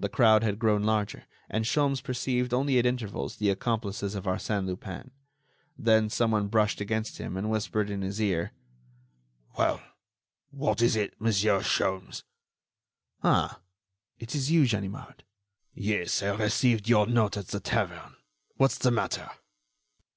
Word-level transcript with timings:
The 0.00 0.08
crowd 0.08 0.42
had 0.42 0.58
grown 0.58 0.82
larger, 0.82 1.26
and 1.48 1.64
Sholmes 1.64 2.02
perceived 2.02 2.52
only 2.52 2.76
at 2.80 2.84
intervals 2.86 3.36
the 3.36 3.50
accomplices 3.50 4.16
of 4.16 4.24
Arsène 4.24 4.66
Lupin. 4.66 5.12
Then 5.78 6.10
someone 6.10 6.48
brushed 6.48 6.80
against 6.80 7.18
him 7.18 7.36
and 7.36 7.48
whispered 7.48 7.88
in 7.88 8.02
his 8.02 8.20
ear: 8.20 8.50
"Well? 9.56 9.80
what 10.50 10.82
is 10.82 10.96
it, 10.96 11.14
Monsieur 11.20 11.60
Sholmes?" 11.60 12.24
"Ah! 13.22 13.60
it 14.18 14.34
is 14.34 14.50
you, 14.50 14.66
Ganimard?" 14.66 15.22
"Yes; 15.72 16.20
I 16.20 16.34
received 16.34 16.88
your 16.88 17.06
note 17.06 17.36
at 17.36 17.46
the 17.46 17.60
tavern. 17.60 18.16
What's 18.56 18.76
the 18.76 18.90
matter?" 18.90 19.30